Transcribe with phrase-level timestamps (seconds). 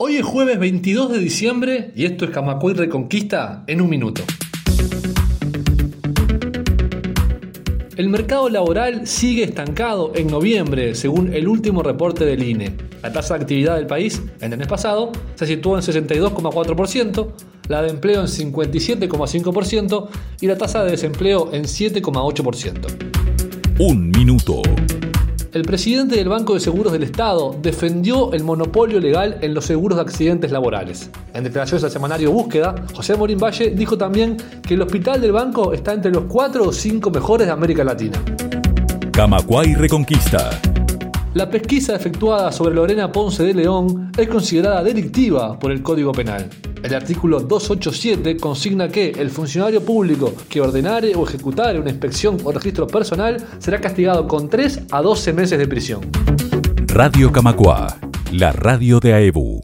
[0.00, 4.22] Hoy es jueves 22 de diciembre y esto es Camacuay Reconquista en un minuto.
[7.96, 12.76] El mercado laboral sigue estancado en noviembre, según el último reporte del INE.
[13.02, 17.32] La tasa de actividad del país en el mes pasado se situó en 62,4%,
[17.66, 20.08] la de empleo en 57,5%
[20.40, 23.80] y la tasa de desempleo en 7,8%.
[23.80, 24.62] Un minuto.
[25.52, 29.96] El presidente del Banco de Seguros del Estado defendió el monopolio legal en los seguros
[29.96, 31.10] de accidentes laborales.
[31.32, 35.72] En declaraciones al semanario Búsqueda, José Morín Valle dijo también que el hospital del banco
[35.72, 38.22] está entre los cuatro o cinco mejores de América Latina.
[39.12, 40.50] Camacuay Reconquista.
[41.34, 46.48] La pesquisa efectuada sobre Lorena Ponce de León es considerada delictiva por el Código Penal.
[46.82, 52.52] El artículo 287 consigna que el funcionario público que ordenare o ejecutare una inspección o
[52.52, 56.00] registro personal será castigado con 3 a 12 meses de prisión.
[56.86, 57.98] Radio Camacua,
[58.32, 59.60] la radio de AEBU.